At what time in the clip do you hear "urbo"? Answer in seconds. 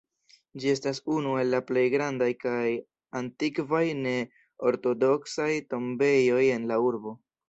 6.87-7.15